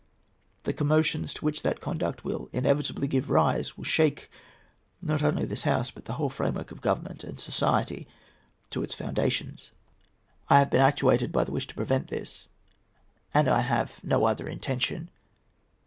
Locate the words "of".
6.71-6.81